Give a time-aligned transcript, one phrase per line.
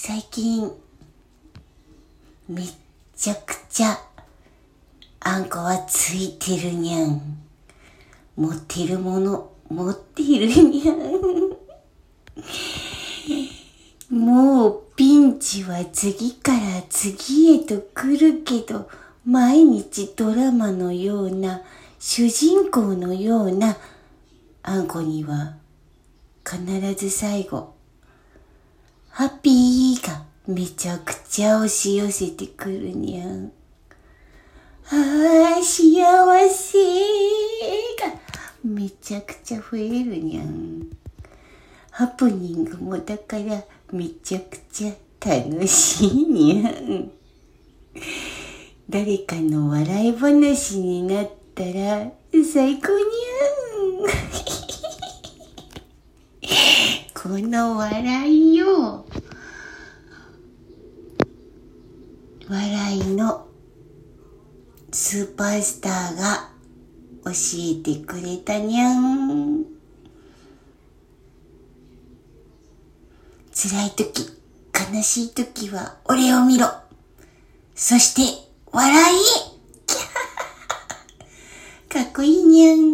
[0.00, 0.70] 最近、
[2.48, 2.66] めっ
[3.16, 3.98] ちゃくちゃ、
[5.18, 7.20] あんこはついてるにゃん。
[8.36, 11.00] 持ってるもの、持ってるにゃん。
[14.16, 18.88] もう、ピンチは次から次へと来るけど、
[19.26, 21.62] 毎日ドラマのような、
[21.98, 23.76] 主人公のような、
[24.62, 25.56] あんこには、
[26.48, 27.77] 必ず最後、
[29.18, 33.50] ハッピーがめちゃくちゃ押し寄せてくるにゃん。
[34.92, 36.04] ああ、幸
[36.48, 36.78] せ
[37.98, 38.14] が
[38.62, 40.86] めちゃくちゃ増えるにゃん。
[41.90, 47.10] ハプニングもだからめちゃくちゃ楽しいにゃん。
[48.88, 52.12] 誰かの笑い話になったら
[52.52, 54.18] 最高にゃん。
[57.20, 59.07] この笑いを
[62.50, 63.46] 笑いの
[64.90, 66.48] スーパースターが
[67.26, 69.64] 教えてくれたにゃん。
[73.52, 74.30] 辛い時、
[74.72, 76.68] 悲しい時は俺を見ろ。
[77.74, 78.22] そして
[78.72, 79.18] 笑い
[81.92, 82.87] かっこいいにゃん。